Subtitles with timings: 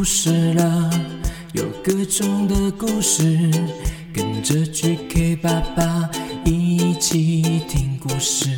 [0.00, 0.90] 故事了，
[1.52, 3.22] 有各种的故事，
[4.14, 6.08] 跟着 GK 爸爸
[6.42, 8.48] 一起听故事。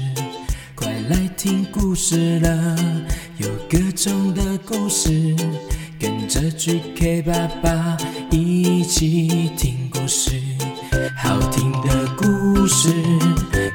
[0.76, 2.76] 快来听故事了，
[3.38, 5.34] 有各种的故事，
[5.98, 7.96] 跟着 GK 爸爸
[8.30, 10.40] 一起听故事。
[11.18, 12.88] 好听的故事，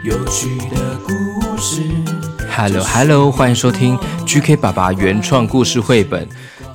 [0.06, 1.82] 有趣的故事。
[2.50, 6.26] Hello Hello，欢迎收听 GK 爸爸原创故事绘本。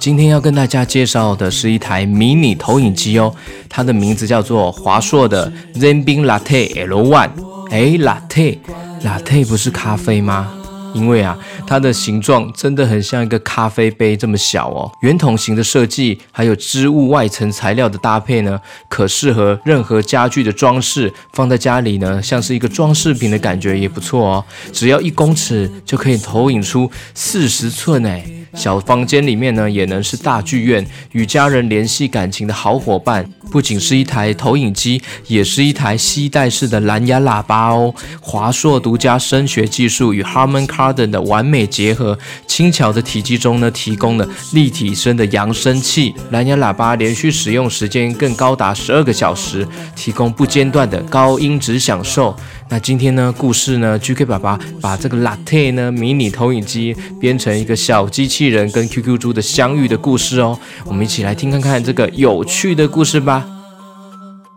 [0.02, 3.32] 今天要跟大家介绍的是一台迷你投影机哦，
[3.68, 7.30] 它的名字叫做华硕的 Zenbin Latte L1。
[7.70, 10.52] 哎，Latte，Latte 不是咖啡吗？
[10.94, 24.44] 因为啊，它的形状真的很像一个咖啡杯这么小哦，圆筒形的设计，还有织物外层材料的搭配呢，可适合任何家具的装饰，放在家里呢，像是一个装饰品的感觉也不错哦。
[24.72, 28.24] 只要一公尺就可以投影出四十寸哎。
[28.54, 33.26] 小房间里面呢，也能是大剧院，与家人联系感情的好伙伴。
[33.50, 37.94] 不仅是一台投影机，也是一台吸带式的蓝牙喇叭哦。
[38.20, 46.14] 华硕独家声学技术与 Harman K 的完美结合，轻巧的体积中呢，提供了立体声的扬声器。
[46.30, 52.34] 蓝牙喇叭连续使用时间更高达十二个小时，提供不间断的高音质享受。
[52.70, 60.58] 那今天呢，故事呢，GK 爸爸把这个 Latte 呢迷你投影机编成一个小机器人跟 QQ 猪的相遇的故事哦。
[60.86, 63.44] 我们一起来听看看这个有趣的故事吧。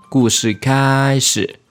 [0.08, 1.64] 故事开始。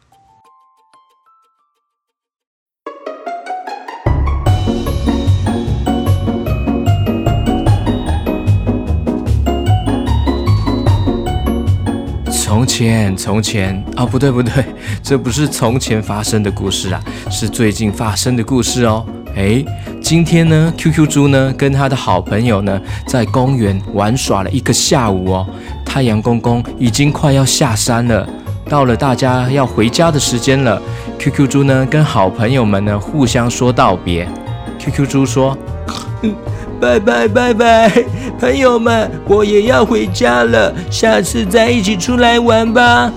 [12.44, 14.62] 从前，从前，哦，不对，不对，
[15.02, 19.02] 这不是从前发生的故事啊，是最近发生的故事哦。
[19.34, 19.64] 诶，
[20.02, 22.78] 今天呢，QQ 猪呢跟他的好朋友呢
[23.08, 25.46] 在公园玩耍了一个下午哦。
[25.86, 28.28] 太阳公公已经快要下山了，
[28.68, 30.78] 到了大家要回家的时间了。
[31.18, 34.28] QQ 猪呢跟好朋友们呢互相说道别。
[34.78, 35.56] QQ 猪说。
[36.84, 38.04] 拜拜拜拜，
[38.38, 43.10] 朋友们，我也要回家了，下次再一起出来玩吧。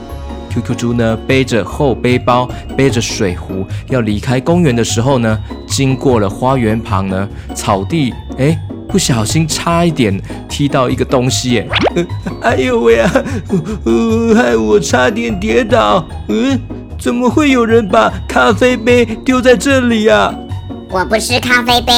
[0.50, 8.58] QQ 猪呢，背着厚背包，背着水壶，要离开公园的时候呢，经过了花园旁呢，草地，哎，
[8.88, 10.18] 不小心差一点
[10.48, 11.68] 踢到一个东西，哎，
[12.56, 13.12] 哎呦喂啊，
[14.34, 16.08] 害我差点跌倒。
[16.30, 16.58] 嗯，
[16.98, 20.34] 怎么会有人把咖啡杯丢在这里啊？
[20.90, 21.92] 我不是咖啡杯，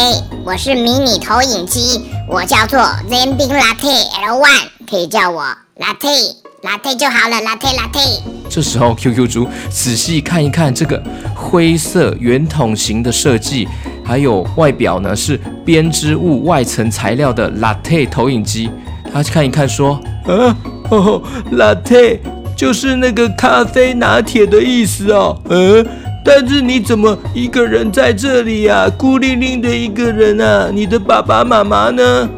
[0.45, 2.79] 我是迷你投影机，我叫做
[3.09, 5.43] Zambin Latte L One，可以叫我
[5.77, 8.21] Latte Latte 就好了，Latte Latte。
[8.49, 11.01] 这时候 QQ 猪仔细看一看这个
[11.35, 13.67] 灰色圆筒形的设计，
[14.03, 18.71] 还有外表呢是编织物外层材料的 Latte 投影机，
[19.13, 20.57] 他看一看说：“啊，
[20.89, 21.21] 哦
[21.51, 22.19] ，Latte
[22.55, 25.85] 就是那个咖啡拿铁的意思哦。”嗯。
[26.31, 28.87] 但是你怎么一个人在这里呀？
[28.95, 30.69] 孤零零的一个人啊！
[30.71, 32.29] 你的爸爸妈妈呢？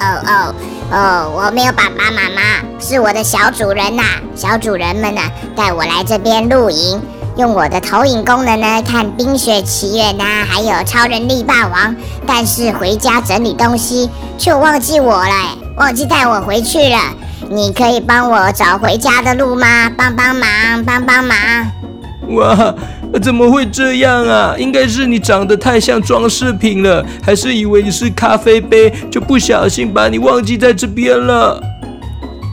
[0.00, 0.54] 哦哦
[0.90, 2.40] 哦，我没有爸爸妈妈，
[2.80, 4.02] 是我的小主人呐。
[4.34, 5.20] 小主人们呢，
[5.54, 7.00] 带我来这边露营，
[7.36, 11.94] 用我的投影功能呢，看《冰雪奇缘》呐，还有《超人力霸王》。
[12.26, 16.98] 但是回家整理东西，却忘记我了，忘记带我回去了。
[17.48, 19.88] 你可以帮我找回家的路吗？
[19.96, 21.38] 帮帮忙，帮帮忙！
[22.30, 22.74] 哇！
[23.18, 24.54] 怎么会这样啊？
[24.58, 31.62] 应该是你长得太像装饰品了，还是以为你是咖啡杯，就不小心把你忘记在这边了？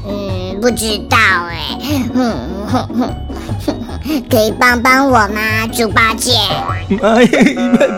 [0.07, 1.77] 嗯，不知道哎。
[2.13, 2.35] 哼
[2.67, 3.13] 哼哼，
[4.29, 6.31] 可以帮帮我吗，猪八戒？
[7.01, 7.29] 哎呀，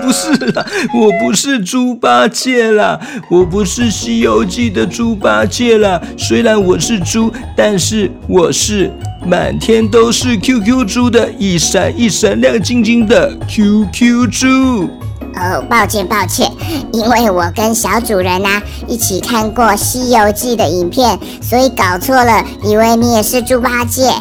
[0.02, 6.02] 不是啦，我不是猪八戒啦，我不是《西游记》的猪八戒啦。
[6.18, 8.92] 虽然我是猪，但是我是。
[9.26, 14.88] 满天都是 QQ 猪的，一闪一闪亮晶晶的 QQ 猪。
[15.36, 16.52] 哦，抱歉抱歉，
[16.94, 24.12] 因为我跟小主人呐、啊、一起看过《西游记》的影片，所以搞错了，以为你也是猪八戒。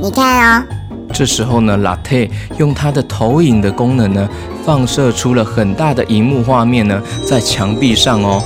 [0.00, 0.64] 你看哦，
[1.12, 4.28] 这时候呢，Latte 用它的投影的功能呢，
[4.64, 8.42] 放射出了很大的荧幕画面呢，在墙壁上哦。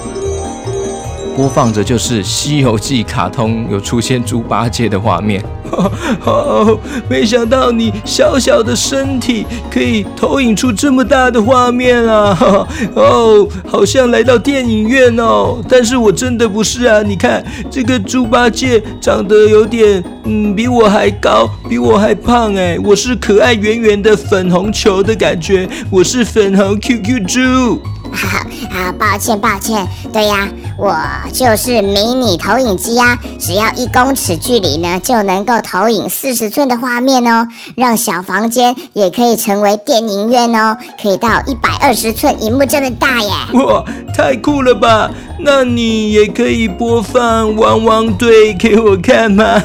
[1.38, 5.40] 播放着就是《西游记》卡通有出现猪八戒的画面，
[6.26, 6.76] 哦，
[7.08, 12.37] 没想到你小小的身体可以投影出这么大的画面啊！
[12.96, 15.62] 哦，好像来到电影院哦。
[15.69, 17.02] 但是我真的不是啊！
[17.05, 22.76] 你看这个猪八戒长得有点，嗯，比我还高，比我还胖哎！
[22.82, 27.81] 我是可爱圆圆的粉红球的感觉，我是粉红 QQ 猪。
[28.12, 28.38] 好，
[28.70, 29.87] 好，抱歉，抱歉。
[30.12, 30.96] 对呀，我
[31.32, 37.46] 就是迷你投影机啊，只要一公尺距离呢，就能够投影四十寸的画面哦，
[37.76, 43.31] 让小房间也可以成为电影院哦，可以到一百二十寸荧幕这么大耶！
[43.55, 43.84] 哇，
[44.14, 45.10] 太酷了吧！
[45.40, 49.62] 那你也可以播放《汪汪队》给我看吗？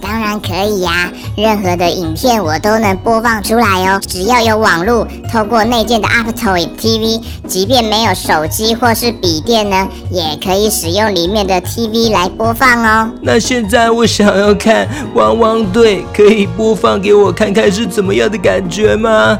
[0.00, 4.00] 当然可以呀，任何的影片我都能播放出来哦。
[4.06, 13.10] 只要有网络，透过内建的 Aptoide TV，即便没有手机或是笔电呢，也可以使用里面的 TV 来播放哦。
[13.20, 19.38] 那现在我想要看《汪汪队》，可以播放给我看看是怎么样的感觉吗？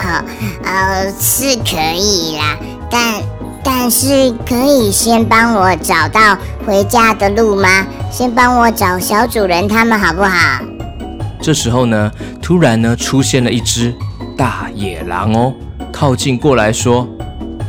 [0.00, 0.24] 哦，
[0.64, 2.58] 呃，是可以啦，
[2.90, 3.22] 但。
[3.62, 6.36] 但是可以先帮我找到
[6.66, 7.86] 回家的路吗？
[8.10, 10.64] 先帮我找小主人他们好不好？
[11.40, 12.10] 这时候呢，
[12.42, 13.94] 突然呢出现了一只
[14.36, 15.54] 大野狼哦，
[15.92, 17.08] 靠近过来说：“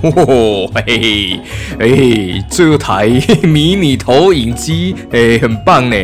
[0.04, 1.40] 哦嘿
[1.80, 3.08] 嘿，这台
[3.44, 5.96] 迷你投影机哎，很棒呢！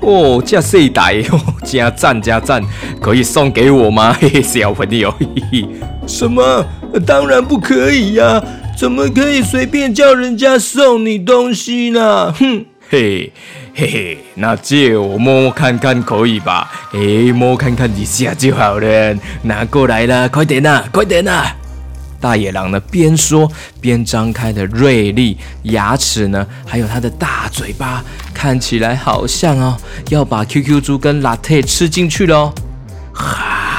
[0.00, 2.62] 哦，这世代哦，加赞加赞，
[3.00, 4.12] 可以送给我吗？
[4.18, 5.68] 嘿 嘿，小朋友，嘿嘿，
[6.06, 6.64] 什么？
[7.06, 8.42] 当然不可以呀！”
[8.74, 12.32] 怎么可以随便叫人家送你东西呢？
[12.32, 13.30] 哼，嘿，
[13.74, 16.70] 嘿嘿，那借我摸看看可以吧？
[16.92, 19.16] 哎，摸看看一下就好了。
[19.42, 21.46] 拿过来了，快点呐，快点呐！
[22.20, 28.04] 大野狼呢，边说边张开的锐利牙齿呢，还有它的大嘴巴，
[28.34, 29.76] 看起来好像哦，
[30.10, 32.52] 要把 QQ 猪跟 Latte 吃进去喽！
[33.14, 33.71] 啊！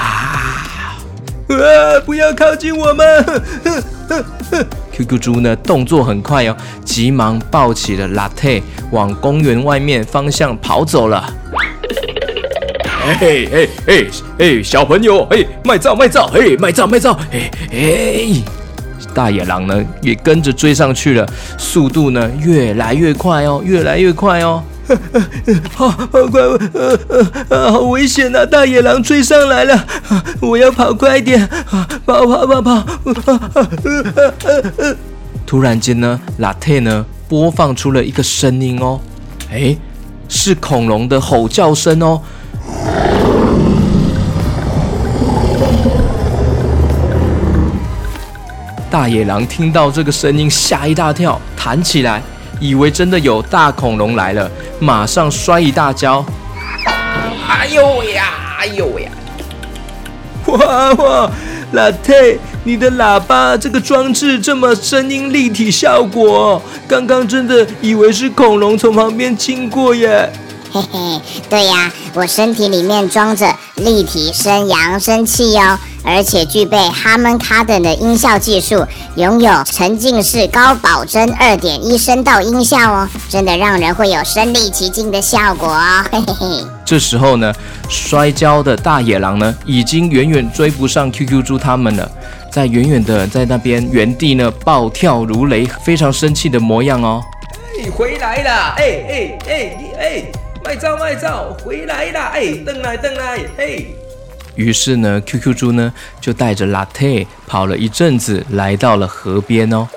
[1.62, 2.00] 啊！
[2.06, 3.24] 不要靠近我们！
[3.24, 6.56] 呵呵呵呵 QQ 猪呢，动作很快哦，
[6.86, 8.62] 急忙抱起了 Latte，
[8.92, 11.34] 往公园外面方向跑走了。
[13.20, 18.44] 嘿嘿嘿嘿，小朋友，嘿，卖照卖照，嘿，卖照卖照，嘿嘿，
[19.14, 21.28] 大野狼呢也跟着追上去了，
[21.58, 24.64] 速度呢越来越快哦，越来越快哦。
[25.74, 28.46] 好，好快，呃呃呃，好危险啊！
[28.46, 29.86] 大野狼追上来了，
[30.42, 31.48] 我要跑快一点，
[32.06, 32.86] 跑跑跑跑！
[35.46, 39.00] 突然间呢，Latte 呢播放出了一个声音哦，
[39.52, 39.76] 哎，
[40.28, 42.22] 是恐龙的吼叫声哦。
[48.90, 52.22] 大野狼听到这个声音，吓一大跳，弹起来。
[52.60, 56.26] 以为真的有大恐龙来了，马上摔一大跤。
[57.48, 58.26] 哎呦喂呀！
[58.60, 59.12] 哎呦喂呀！
[60.46, 61.32] 哇哇
[61.74, 70.30] ，Latte，你的喇叭这个装置这么声音立体效果，刚刚真的以为是恐龙从旁边经过耶。
[70.72, 75.78] 嘿嘿，对呀，我身体里面装着立体声扬声器哦。
[76.04, 78.86] 而且具备 Harman Kardon 的音效技术，
[79.16, 86.04] 拥有沉浸式高保真二点一声道音效哦，真的让人会有身临其境的效果哦。
[86.12, 86.66] 嘿嘿嘿。
[86.86, 87.54] 这时候呢，
[87.90, 92.10] 摔跤的大野狼呢，已经远远追不上 QQ 猪他们了，
[92.52, 97.24] 在远远的在那边原地呢暴跳如雷，非常生气的模样哦。
[97.80, 98.76] 哎，回来了！
[98.78, 100.24] 哎哎哎哎，
[100.64, 102.20] 卖照卖照，回来了！
[102.34, 103.96] 哎，等来等来，嘿。
[104.56, 105.92] 于是呢，QQ 猪呢
[106.22, 109.88] 就带着 Latte 跑了一阵子，来到了河边哦。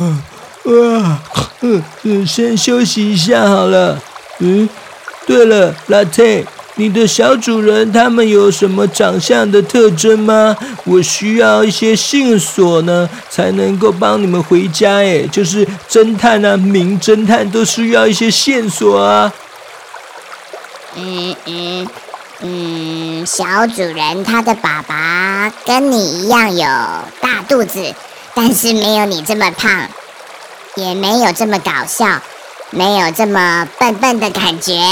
[0.00, 0.22] 嗯，
[0.64, 1.18] 哇，
[1.60, 4.00] 嗯嗯，先休息一下好了。
[4.38, 4.68] 嗯，
[5.26, 6.44] 对了，Latte，
[6.74, 10.56] 你的小主人他们有什么长相的特征吗？
[10.84, 14.96] 我需要一些线索呢，才能够帮你们回家。
[14.96, 19.32] 哎，就是侦探啊，名侦探都需要一些线索啊。
[20.96, 21.86] 嗯嗯。
[22.42, 26.64] 嗯，小主人他的爸爸跟你一样有
[27.20, 27.94] 大肚子，
[28.34, 29.70] 但是没有你这么胖，
[30.74, 32.06] 也没有这么搞笑，
[32.70, 34.80] 没有这么笨笨的感觉。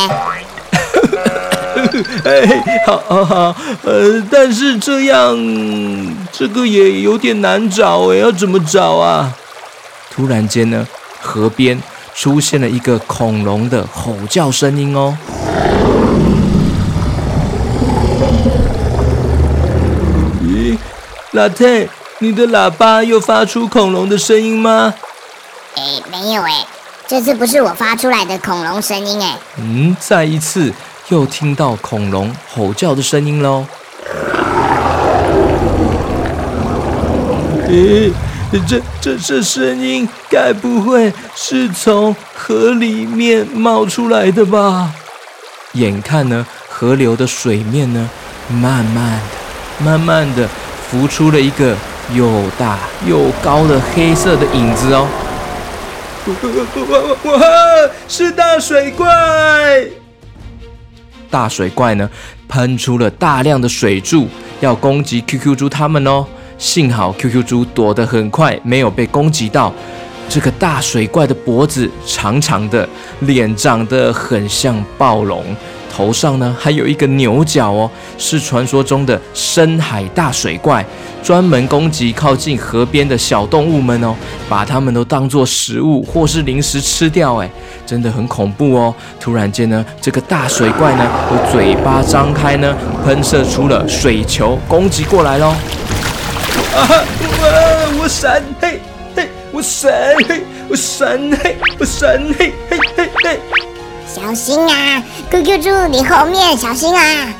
[2.24, 5.34] 哎，好，好，好，呃，但是这样
[6.30, 9.32] 这个也有点难找哎，要怎么找啊？
[10.10, 10.86] 突然间呢，
[11.22, 11.80] 河边
[12.14, 15.16] 出现了一个恐龙的吼叫声音哦。
[21.38, 24.92] Latte，你的喇叭又发出恐龙的声音吗？
[25.76, 26.66] 哎，没有哎，
[27.06, 29.38] 这次不是我发出来的恐龙声音哎。
[29.56, 30.72] 嗯，再一次
[31.10, 33.64] 又听到恐龙吼叫的声音喽。
[37.68, 38.10] 诶，
[38.66, 44.90] 这这这声音该不会是从河里面冒出来的吧？
[45.74, 48.10] 眼看呢，河流的水面呢，
[48.48, 50.48] 慢慢的、慢慢的。
[50.90, 51.76] 浮出了一个
[52.14, 55.06] 又大又高的黑色的影子哦。
[57.24, 57.40] 哇！
[58.06, 59.06] 是大水怪！
[61.30, 62.08] 大水怪呢，
[62.48, 64.26] 喷出了大量的水柱，
[64.60, 66.24] 要攻击 QQ 猪他们哦。
[66.56, 69.72] 幸好 QQ 猪躲得很快，没有被攻击到。
[70.28, 72.86] 这个大水怪的脖子长长的，
[73.20, 75.44] 脸长得很像暴龙，
[75.92, 80.84] 头上呢还有一个牛角哦，是传说中的深海大水怪，
[81.22, 84.14] 专门攻击靠近河边的小动物们哦，
[84.48, 87.50] 把它们都当作食物或是零食吃掉，哎，
[87.86, 88.94] 真的很恐怖哦。
[89.18, 95.48] 突然间呢，这个大水怪呢，有嘴巴张开呢，喷射出了水球，攻击过来喽！
[96.74, 96.80] 啊！
[96.80, 98.02] 哇！
[98.02, 98.42] 我闪！
[98.60, 98.80] 嘿！
[99.50, 99.90] 我闪
[100.28, 103.67] 嘿，我闪嘿，我闪嘿嘿嘿嘿！
[104.20, 107.32] 小心啊，QQ 猪，你后面小心啊！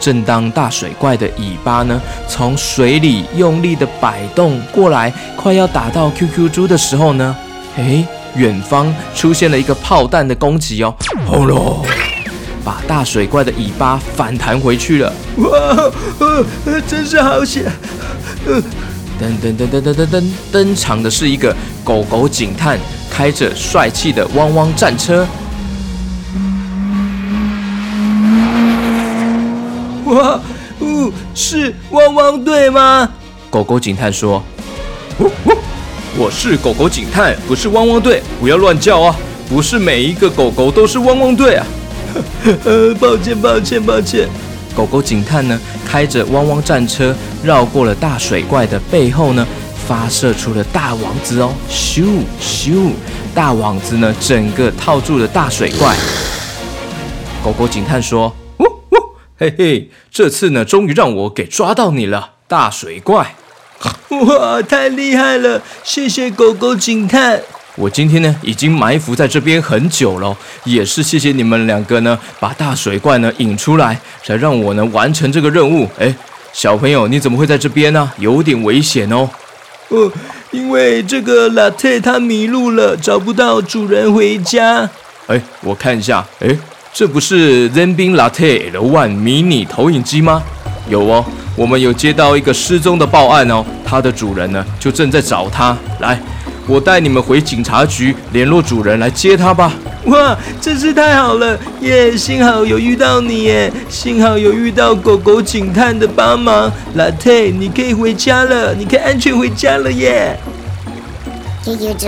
[0.00, 7.34] 正当大水怪的尾巴呢，从水里用力的摆动过来，快要打到 QQ 猪的时候呢，
[7.76, 8.04] 诶，
[8.34, 10.92] 远方出现了一个炮弹的攻击哦，
[11.26, 11.80] 轰隆，
[12.64, 15.12] 把大水怪的尾巴反弹回去了。
[15.36, 15.48] 哇，
[16.18, 17.64] 呃，真是好险！
[18.46, 18.60] 呃
[19.18, 22.78] 噔噔噔噔噔噔噔，登场的是一个狗狗警探，
[23.10, 25.26] 开着帅气的汪汪战车。
[30.06, 30.40] 哇，
[30.78, 33.08] 哦，是汪汪队吗？
[33.50, 34.42] 狗狗警探说
[35.18, 35.56] ：“哦哦，
[36.16, 39.16] 我是狗狗警探，不是汪汪队，不要乱叫啊！
[39.48, 41.66] 不是每一个狗狗都是汪汪队啊。
[42.64, 44.28] ”呃，抱歉，抱歉，抱歉。
[44.76, 49.44] 狗狗警探呢，开着汪汪战车绕过了大水怪的背后呢，
[49.88, 52.04] 发射出了大网子哦，咻
[52.40, 52.90] 咻，
[53.34, 55.96] 大网子呢，整个套住了大水怪。
[57.42, 58.45] 狗狗警探说：“呜呜，
[59.38, 63.34] 嘿嘿，这次呢，终于让我给抓到你了，大水怪！
[64.08, 67.42] 哇，太厉害了，谢谢狗狗警探。”
[67.76, 75.86] 我今天呢，已经埋伏在这边很久了，也是谢谢你们两个呢，把大水怪呢引出来，才让我呢完成这个任务。
[75.98, 76.14] 哎，
[76.54, 78.10] 小朋友，你怎么会在这边呢？
[78.16, 79.28] 有点危险哦。
[79.88, 80.10] 哦，
[80.50, 84.88] 因为这个拉特他迷路了，找不到主人回家。
[85.26, 86.56] 哎，我看一下，哎，
[86.98, 90.42] 这不是 Zenbin Latte L1 迷你投影机吗？
[90.88, 91.22] 有哦，
[91.54, 96.18] 我们有接到一个失踪的报案哦，它的主人呢就正在找它，来。
[96.66, 99.70] 我带你们回警察局联络主人来接它吧。
[100.06, 102.16] 哇，真是太好了耶！
[102.16, 106.72] 幸好有遇到你耶，幸好有遇到狗狗警探的帮忙。
[106.96, 110.34] Latte，，你可以回家了，你可以安全回家了耶。
[111.62, 112.06] QQ 猪，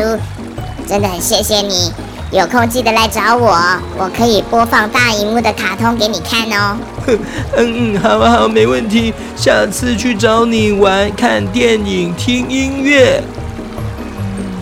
[0.89, 1.93] 真的很谢谢你，
[2.31, 3.57] 有空记得来找我，
[3.97, 6.77] 我可以播放大荧幕的卡通给你看哦。
[7.07, 7.19] 嗯
[7.57, 13.23] 嗯，好啊好，没问题，下次去找你玩，看电影，听音乐。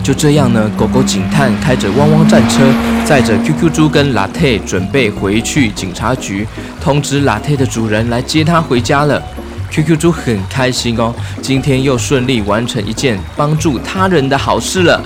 [0.01, 2.63] 就这样呢，狗狗警探开着汪汪战车，
[3.03, 6.47] 载着 QQ 猪跟拉特，准备回去警察局，
[6.81, 9.21] 通知拉特的主人来接他回家了。
[9.69, 15.01] QQ 猪很开心哦，今天又顺利完成一件帮助他人的好事了。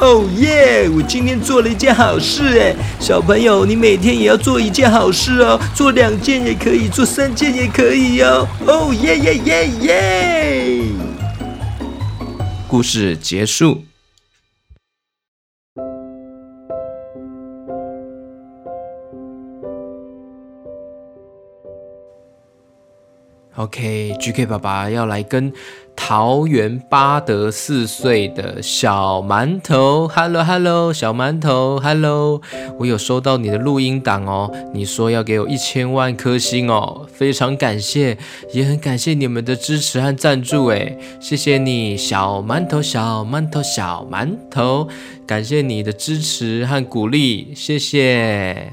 [0.00, 0.88] 哦耶！
[0.88, 8.48] 我今天做了一件好事哎，小朋友，你每天也要做一件好事哦，做两件也可以，做三件也可以哦。
[8.66, 10.82] 哦耶耶耶耶！
[12.66, 13.84] 故事结束。
[23.60, 25.52] OK，GK 爸爸要来跟
[25.94, 32.40] 桃园八德四岁的小馒头，Hello Hello，小馒头，Hello，
[32.78, 38.16] 我有收到你的录音档哦，你说要给我一千万颗星哦，非常感谢，
[38.54, 44.88] 也很感谢你们的支持和赞助诶，谢谢你，小馒头，小馒头，小馒头，
[45.26, 48.72] 感谢你的支持和鼓励，谢谢。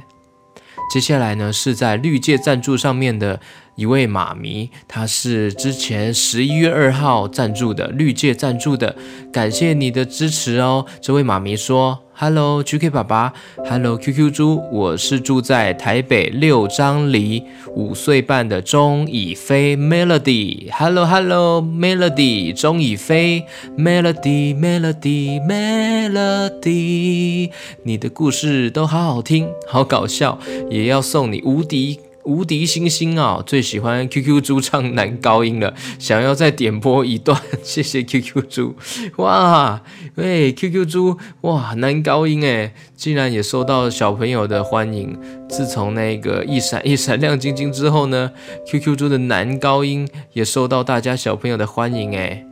[0.93, 3.41] 接下来呢，是在绿界赞助上面的。
[3.77, 8.95] 一位妈咪，她是之前十一月二号赞助的，绿界赞助的，
[9.31, 10.83] 感谢你的支持哦。
[10.99, 13.33] 这位妈咪说：“Hello GK 爸爸
[13.69, 17.43] ，Hello QQ 猪，我是住在台北六张犁
[17.75, 20.71] 五岁半的钟以飞 Melody。
[20.71, 23.45] Hello Hello Melody，钟以飞
[23.77, 27.51] Melody Melody Melody，
[27.83, 30.39] 你的故事都好好听，好搞笑，
[30.71, 38.75] 也要送你无敌。”无敌星星啊，最喜欢 QQ 猪唱男高音了，想要再点播一段， 谢谢 QQ 猪。
[39.15, 39.81] 哇，
[40.15, 45.17] 喂，QQ 猪，哇，男高音哎，竟然也受到小朋友的欢迎。
[45.47, 48.31] 自从那个一闪一闪亮晶晶之后呢
[48.67, 52.45] ，QQ 猪的男高音也受到大家小朋友的欢迎哎。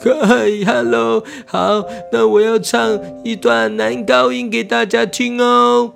[0.00, 5.92] 嗨，Hello，好，那我要唱一段男高音给大家听哦。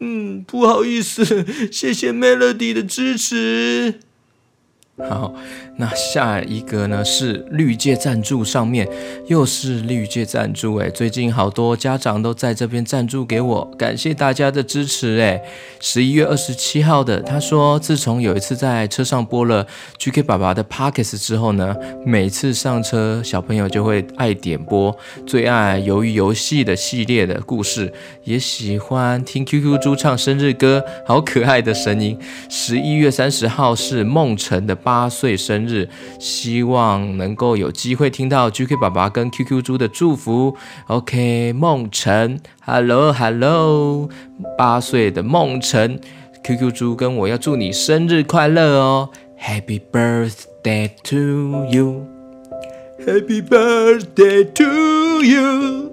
[0.00, 1.24] 嗯，不好意思，
[1.70, 4.00] 谢谢 Melody 的支持。
[4.96, 5.34] 好，
[5.80, 8.86] 那下一个呢是绿界赞助，上面
[9.28, 15.42] 又是绿界赞助哎，最近好多家长都在这边赞助给我，感谢大家的支持哎。
[15.80, 19.66] 十一月二十七号的，他说自从有一次在车上播了
[19.98, 24.94] GK 爸爸的 Podcast 之后呢，每次上车小朋友就会爱点播，
[25.26, 27.90] 最爱鱿鱼游戏的系列的故事，
[28.24, 32.18] 也喜欢听 QQ 猪唱生日歌，好可爱的声音。
[32.50, 35.69] 十一月三十号是梦辰的八岁生日，
[36.18, 40.56] 希望能够有机会听到 GK 爸爸跟 QQ 猪的祝福。
[40.86, 44.08] OK，梦辰，Hello Hello，
[44.56, 46.00] 八岁的梦辰
[46.44, 55.89] ，QQ 猪跟我要祝你生日快乐哦，Happy birthday to you，Happy birthday to you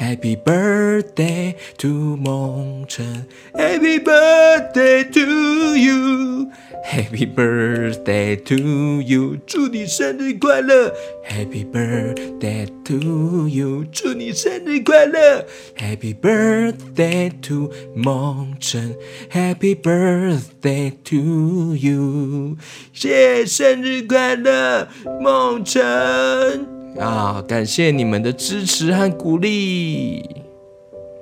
[0.00, 10.94] you，Happy birthday to 梦辰，Happy birthday to you。Happy birthday to you，祝你生日快乐。
[11.28, 15.44] Happy birthday to you，祝你生日快乐。
[15.76, 18.94] Happy birthday to 梦辰，
[19.32, 22.56] Happy birthday to you，
[22.92, 24.86] 谢谢生日快乐，
[25.20, 26.68] 梦辰
[26.99, 27.43] 啊！
[27.47, 30.23] 感谢你们的支持和鼓励。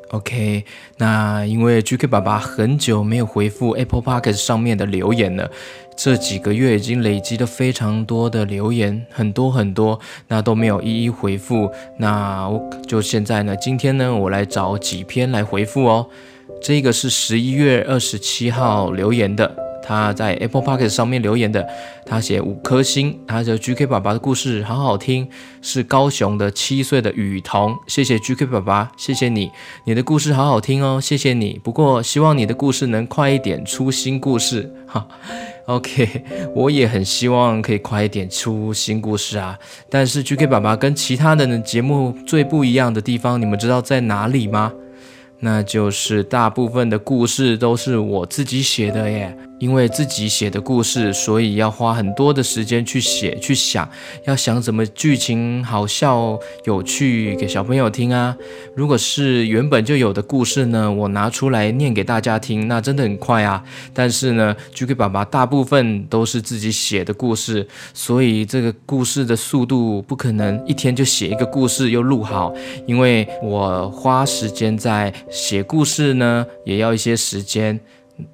[0.09, 0.65] OK，
[0.97, 5.51] 那因为 GK 爸爸很久没有回复 Apple Podcast 上面的留言了，
[5.95, 11.71] 这几个月已经累积了非常多的留言，很多很多，那都没有一一回复。
[11.97, 16.07] 那我就现在呢，今天呢，我来找几篇来回复哦。
[16.59, 19.68] 这个是十一月二十七号留言的。
[19.89, 21.67] 他在 Apple Podcast 上面留言的，
[22.05, 25.27] 他写五颗星，他说 GK 爸爸的故事好好听，
[25.63, 29.49] 是高雄的七岁的雨桐，谢谢 GK 爸爸，谢谢你，
[29.85, 31.59] 你的故事好好听哦，谢谢你。
[31.63, 35.07] 不过希望你的故事能快一点出新故事哈。
[35.65, 36.23] OK，
[36.53, 39.57] 我也很希望可以快一点出新故事啊。
[39.89, 44.71] 但是 GK 爸爸跟其他的节目最不一样的地方，你们知道在哪里吗？
[45.39, 49.35] 那就是大部分的故事都是我自己写的耶。
[49.59, 53.87] 因为自己写的故事，所以要花很多的时间去写、去想，
[54.25, 58.35] 要想怎么剧情好笑、有趣给小朋友听啊。
[58.75, 63.63] 如果是原本就有的故事呢，我拿出来念给大家听，那真的很快啊。
[63.93, 72.53] 但是呢，GK 爸爸大部分都是自己写的故事，所以这个故事的速度不可能一天就写一个故事又录好，
[72.87, 77.79] 因为我花时间在写故事呢，也要一些时间。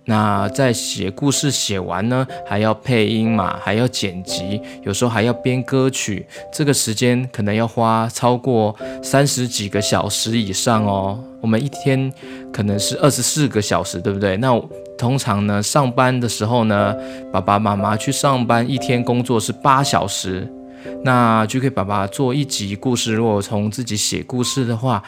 [0.06, 11.24] 那在写故事写完呢，还要配音嘛，还要剪辑，有时候还要编歌曲，这个时间可能要花超过三十几个小时以上哦。
[11.42, 12.12] 我们一天
[12.52, 14.36] 可能是二十四个小时，对不对？
[14.38, 14.60] 那
[14.98, 16.96] 通常呢，上班的时候呢，
[17.32, 20.52] 爸爸妈妈去上班，一天工作是八小时，
[21.04, 23.14] 那就可以爸爸做一集故事。
[23.14, 25.04] 如果从自己写故事的话，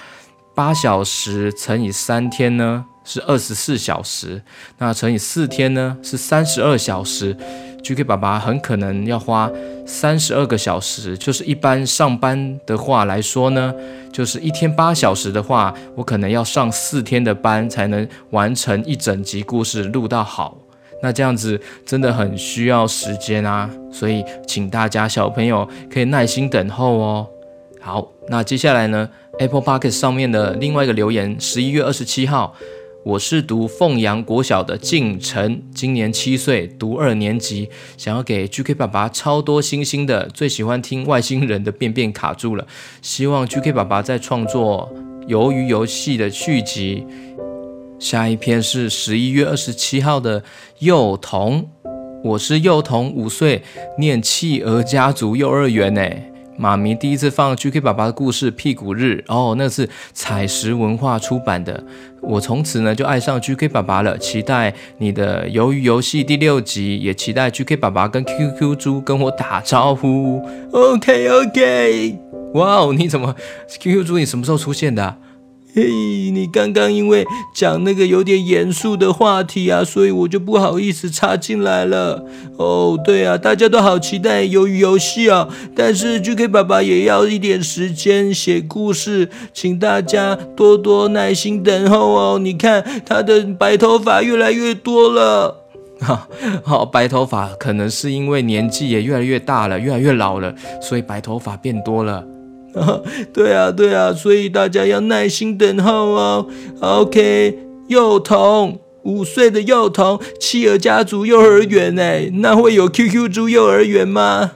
[0.54, 2.86] 八小时乘以三天呢？
[3.08, 4.42] 是二十四小时，
[4.80, 5.98] 那乘以四天呢？
[6.04, 7.34] 是三十二小时。
[7.82, 9.50] GK 爸爸很可能要花
[9.86, 13.74] 三十二个小时，就是一般上班的话来说呢，
[14.12, 20.58] 就是一天八小时的话，我可能要上四天的班才能完成一整集故事录到好。
[21.02, 27.28] 那这样子真的很需要时间啊，所以请大家小朋友可以耐心等候哦。
[27.80, 32.54] 好，那接下来呢，Apple Podcast 上面的另外一个留言，十一月二十七号。
[33.08, 42.68] 我是读凤阳国小的静晨，今年七岁，读二年级，想要给 GK 爸爸超多星星的，最喜欢听外星人的便便卡住了，
[43.02, 44.94] 希望 GK 爸爸在创作
[45.30, 47.06] 鱿鱼游戏的续集。
[47.98, 50.44] 下一篇是十一月二十七号的
[50.80, 51.70] 幼童，
[52.26, 53.64] 我是幼童，五岁，
[53.98, 56.02] 念企鹅家族幼儿园呢。
[56.58, 61.84] 妈咪第一次放 GK 爸爸的故事《屁股日》哦，那是采石文化出版的。
[62.22, 70.42] 我从此呢就爱上 GK 爸爸了，期待你的鱿鱼游戏第六集，也期待 GK 爸爸跟 QQ 猪跟我打招呼。
[70.72, 72.18] OK OK，
[72.56, 73.36] 哇哦，你怎么
[73.80, 74.18] QQ 猪？
[74.18, 75.16] 你什么时候出现的？
[75.78, 82.26] 嘿你刚刚因为讲那个有点严肃的话题啊，所以我就不好意思插进来了。
[82.58, 92.40] 哦，对啊，大家都好期待鱿鱼游戏啊，但是 GK 爸爸也要一点时间写故事，请大家多多耐心等候哦。
[92.40, 95.64] 你看他的白头发越来越多了，
[96.00, 96.28] 哈，
[96.64, 102.26] 好，白头发可能是因为年纪也越来越大了，越来越老了，所以白头发变多了。
[103.34, 106.48] 对啊，对啊，所以大家要耐心等候哦。
[106.82, 114.52] OK，幼童，五岁的幼童，企鹅家族幼儿园哎，那会有 QQ 猪幼儿园吗？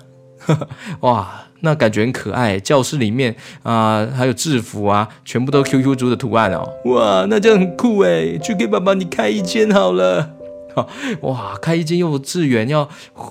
[1.02, 2.60] 哇，那感觉很可爱。
[2.60, 6.68] 教室里面啊、还有制服啊，全部都 QQ 猪的图案哦。
[6.86, 8.38] 哇，那这样很酷哎。
[8.40, 10.28] 去给爸爸你开一间好了。
[11.22, 12.88] 哇，开一间幼稚园要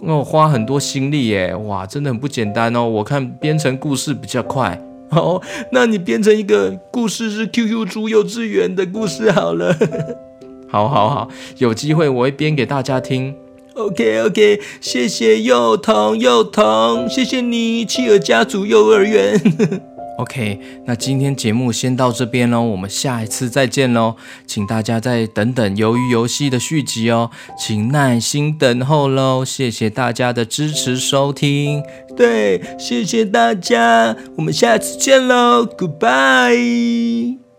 [0.06, 1.54] 要花很多心力耶！
[1.54, 2.88] 哇，真的很不简单哦。
[2.88, 4.80] 我看编成故事比较快。
[5.10, 9.76] 哦，那你编成一个故事是 QQ 猪幼稚园的故事好了。
[10.70, 13.34] 好，好，好，有机会我会编给大家听。
[13.74, 19.40] OK，OK，谢谢幼童，幼童，谢谢你，企鹅家族幼儿园。
[20.20, 31.82] OK，那今天节目先到这边喽，我们下一次再见喽，请大家再等等鱿鱼游戏的续集哦，请耐心等候喽，谢谢大家的支持收听，
[32.16, 37.49] 对，谢谢大家，我们下次见喽，Goodbye。